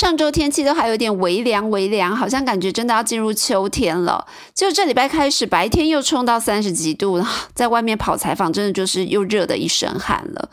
[0.00, 4.26] 上周天气都还有点微凉，微凉，好像感觉真的要进入秋天了。
[4.54, 10.48] 就这礼拜开始，白天又冲到三十几度了， 在外面跑采访，真的就是又热的一身汗了。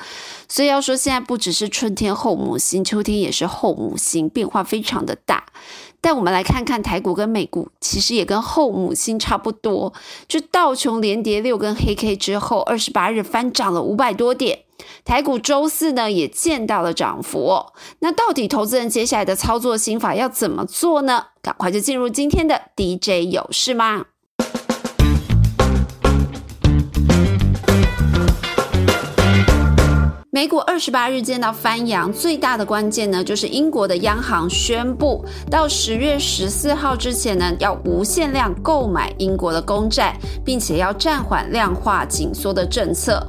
[0.49, 5.45] 所以要说，现在不只是春天后母星，秋天也是后母星，变化非常的大。
[6.01, 9.93] 但我们来看看台股跟美股，其实也跟后母星差不多。
[10.27, 14.59] 就道琼连跌六根黑 K 之后，二十八日翻涨了五百多点。
[15.03, 17.65] 台股周四呢也见到了涨幅。
[17.99, 21.25] 那到底投资人接下来的操作心法要怎么做呢？
[21.41, 24.05] 赶快就进入今天的 DJ 有事吗？
[30.29, 43.27] 美股二十八日见到翻阳，最大的关键呢，就是英国的央行宣布，到十月十四号之前呢，要无限量购买英国的公债，并且要暂缓量化紧缩的政策。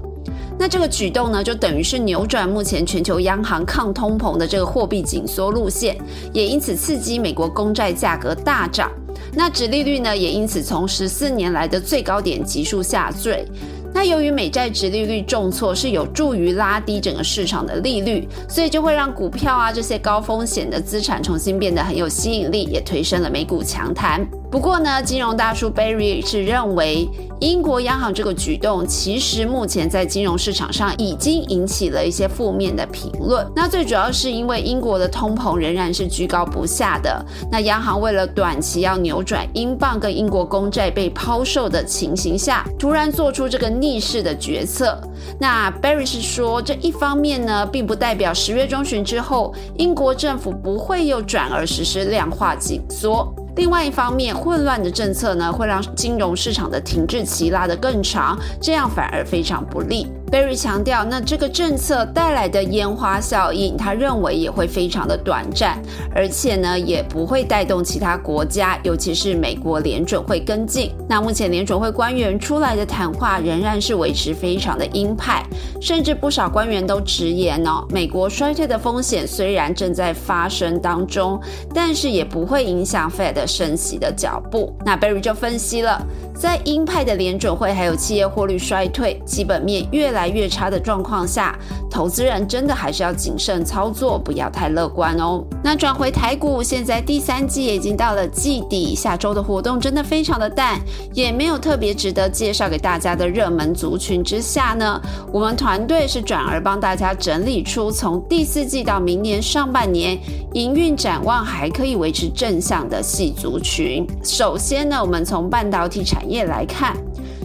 [0.59, 5.97] 那这个举动呢，就等于是扭转目前全球央行抗通膨的这个货币紧缩路线，
[6.33, 8.91] 也因此刺激美国公债价格大涨。
[9.35, 13.47] 那殖利率呢，也因此从十四年来的最高点急速下坠。
[13.95, 24.27] 那由于美债值利率重挫是有助于拉低整个市场的利率，所以就会让股票啊这些高风险的资产重新变得很有吸引力，也推升了美股强弹。
[24.51, 27.07] 不过呢，金融大叔 Barry 是认为，
[27.39, 33.47] 英国央行这个举动其实目前在金融市场上已经引起了一些负面的评论。
[33.55, 37.23] 那最主要是因为英国的通膨仍然是居高不下的。
[37.53, 44.99] 那央行为了短期要扭转英镑跟英国公债被抛售的情形下，突然做出这个逆势的决策。
[45.39, 53.31] 那 Barry 是说，这一方面呢，并不代表十月中旬之后，英国政府不会又转而实施量化紧缩。
[53.59, 60.07] 另外一方面，混乱的政策呢，会让金融市场的停滞期拉得更长，这样反而非常不利。
[60.31, 65.81] Berry 强调，那这个政策带来的烟花效应，他认为也会非常的短暂，
[66.15, 70.93] 而且呢，也不会带动其他国家，尤其是美国联准会跟进。
[71.09, 75.43] 那目前联准会官员出来的谈话仍然是维持非常的鹰派，
[75.81, 81.41] 甚至不少官员都直言哦，美国衰退的风险虽然正在发生当中，
[81.75, 84.77] 但是也不会影响 Fed 升息的脚步。
[84.85, 86.07] 那 Berry 就分析了。
[86.39, 91.59] 在鹰派的联准会还有企业获利衰退、基本面越来越差的状况下，
[91.91, 95.43] 投资人真的还是要谨慎操作，不要太乐观哦。
[95.65, 100.81] 那转回台股，现在第三季已经到了季底，下周的活动真的非常的淡，
[101.13, 105.01] 也没有特别值得介绍给大家的热门族群之下呢，
[105.33, 110.17] 我们团队是转而帮大家整理出从第四季到明年上半年
[110.53, 114.07] 营运展望还可以维持正向的细族群。
[114.23, 116.97] 首先呢，我们从半导体产业来看，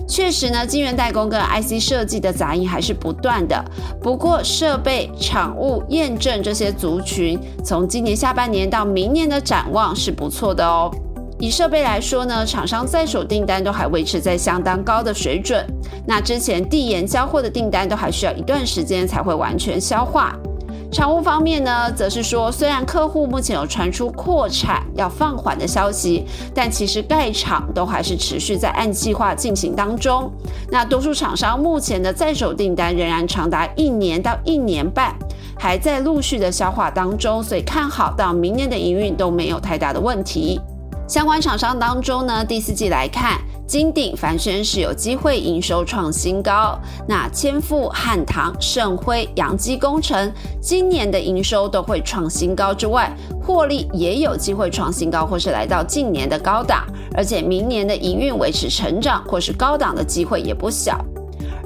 [0.08, 3.64] 确实呢，晶圆代工跟 IC 设计的杂音还是不断的。
[4.02, 10.92] 不过，设备、厂务、验证这些族群，从今年下半年到明年的展望是不错的哦。
[11.40, 15.66] 以设备来说呢，厂商在手订单都还维持在相当高的水准。
[16.06, 20.38] 那之前递延交货的订单都还需要一段时间才会完全消化。
[20.94, 26.24] 产务方面呢，则是说，虽然客户目前有传出扩产要放缓的消息，
[26.54, 30.32] 但其实盖厂都还是持续在按计划进行当中。
[30.70, 35.16] 那多数厂商目前的在手订单仍然长达一年到一年半，
[35.58, 40.62] 还在陆续的消化当中，所以看好到明年的营运都没有太大的问题。
[41.08, 43.40] 相关厂商当中呢，第四季来看。
[43.66, 50.32] 金鼎、凡轩是有机会营收创新高，那千富、汉唐、盛辉、阳基工程
[50.62, 56.86] 今年的营收都会创新高之外，获利也有机会创新高，或是来到近年的高档，
[57.16, 61.04] 而且明年的营运维持成长或是高档的机会也不小。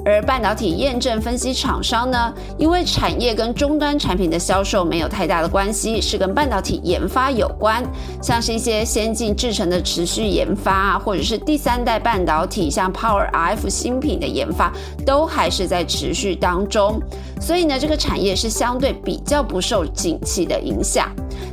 [0.08, 7.84] 而半导体验证分析厂商呢，因为产业跟终端产品的销售没有太大的关系，是跟半导体研发有关，
[8.22, 14.72] 像是一些先进制程的持续研发，或者是第三代半导体，像 Power RF 新品的研发，
[15.04, 17.00] 都还是在持续当中。
[17.40, 21.08] 所以呢，这个产业是相对比较不受景气的影响。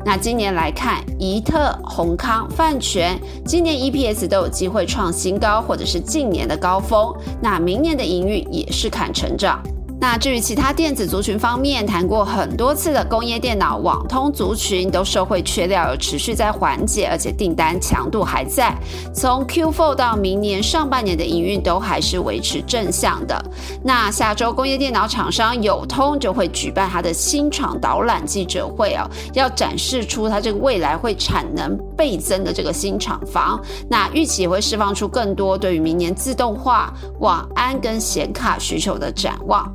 [0.06, 7.12] 那今年来看，怡特、宏康、泛全今年 EPS 都有机会创新高，或者是近年的高峰。
[7.42, 9.60] 那明年的营运也是看成长。
[10.08, 18.72] 那至于其他电子族群方面，谈过很多次的工业电脑、网通族群都社会缺料，有持续在缓解，而且订单强度还在。
[19.16, 23.44] 从 Q4 到明年上半年的营运都还是维持正向的。
[23.84, 33.60] 那下周工业电脑厂商友通就会举办它的新厂导览记者会哦，要展示出它这个未来会产能倍增的这个新厂房。
[33.90, 39.68] 那预期也会释放出更多对于明年自动化、网安跟显卡需求的展望。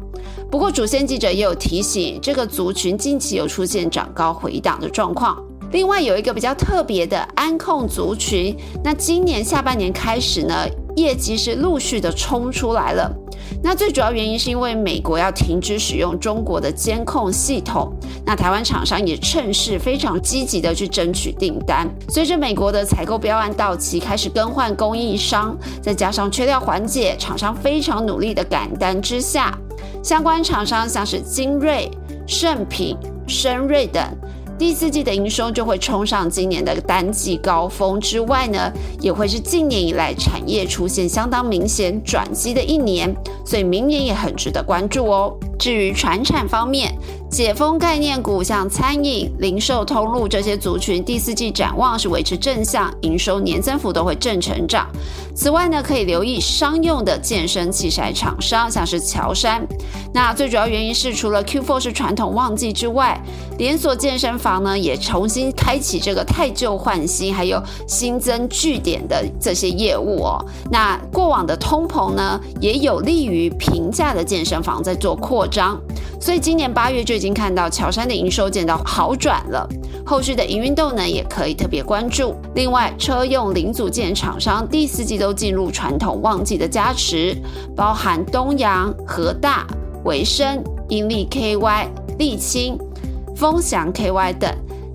[0.50, 5.40] 不过，主线记者也有提醒，这个族群近期有出现涨高回档的状况。
[5.70, 10.66] 另外有一个比较特别的安控族群，那今年下半年开始呢，
[10.96, 13.08] 业绩是陆续的冲出来了。
[13.62, 17.92] 那最主要原因是因为美国要停止使用中国的监控系统，
[18.26, 21.88] 那台湾厂商也趁势非常积极的去争取订单。
[22.08, 29.56] 随着美国的采购标案到期，开始更换供应商，再加上缺料缓解，厂商非常努力的赶单之下，
[30.02, 31.90] 相关厂商像是精锐、
[32.26, 34.02] 盛品、深瑞等。
[34.58, 38.70] 第四季的营收就会冲上今年的单季高峰之外呢，
[39.00, 43.14] 也会是近年以来产业出现相当明显转机的一年，
[43.44, 45.34] 所以明年也很值得关注哦。
[45.60, 46.90] 至于传产方面，
[47.30, 54.88] 解封概念股像餐饮、零售通路这些族群，第四季展望是维持正向，营收年增幅都会正成长。
[55.34, 59.62] 此外呢，可以留意商用的健身器材厂商，像是乔山。
[60.14, 63.22] 那最主要原因是，除了 Q4 是传统旺季之外，
[63.58, 70.42] 连锁健身房呢也重新开启这个太旧换新，还有新增据点的这些业务哦。
[70.70, 75.46] 那过往的通膨呢，也有利于平价的健身房在做扩。
[75.50, 75.78] 张，
[76.20, 79.68] 所以今年八月就已经看到乔山的营收见到好转了，
[80.06, 82.34] 后续的营运动能也可以特别关注。
[82.54, 87.36] 另外，车用零组件厂商第四季都进入传统旺季的加持，
[87.76, 89.66] 包含东阳、和大、
[90.04, 91.86] 维生、英利 KY、
[92.18, 92.78] 沥青、
[93.34, 94.50] 丰祥 KY 等，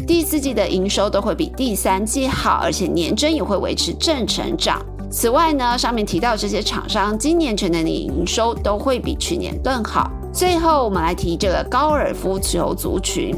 [0.07, 4.83] 第四季的营收都会比第三季好，而且年增也会维持正成长。
[5.11, 10.11] 此外呢，上面提到这些厂商今年全年的营收都会比去年更好。
[10.35, 13.33] 最后，我们来提这个高尔夫球族群，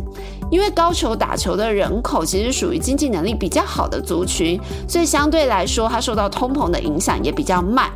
[0.49, 4.59] 因为高球打球的人口其实属于经济能力比较好的族群，
[4.89, 7.91] 所以相对来说，它受到通膨的影响也比较慢。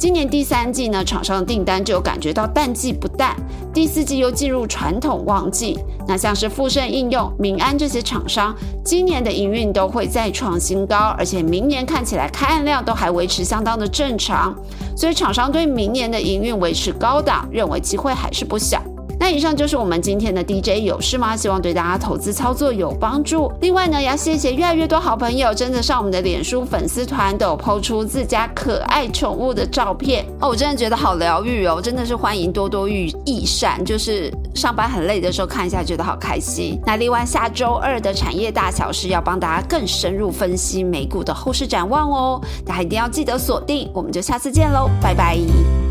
[0.00, 3.36] 今年第三季呢，厂商的订单就感觉到淡季不淡，
[3.70, 5.78] 第四季又进入传统旺季。
[6.08, 14.54] 那像是富盛应用、民安这些厂商，今年的营运都会再创新高，而且明年看起来开案量都还维持相当的正常，
[14.96, 18.82] 所以厂商对明年的营运维持高档，认为机会还是不小。
[19.20, 21.36] 那以上就是我们今天的 DJ 有事吗？
[21.36, 23.52] 希望对大家投资操作有帮助。
[23.60, 36.80] 另外呢，要谢谢越来越多好朋友，真的上我们的脸书粉丝团都有抛出自家可爱宠物的照片哦，我真的觉得好疗愈哦，真的是欢迎多多遇益善，就是上班很累的时候看一下，觉得好开心。
[36.86, 45.89] 那另外下周二的产业大小事要帮大家更深入分析美股的后市展望哦，大家一定要记得锁定，我们就下次见喽，拜拜。